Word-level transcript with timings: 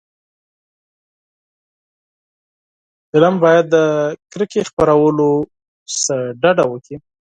فلم 3.11 3.35
باید 3.43 3.65
د 3.75 3.75
کرکې 4.31 4.61
خپرولو 4.69 5.29
نه 6.07 6.15
ډډه 6.41 6.65
وکړي 6.69 6.97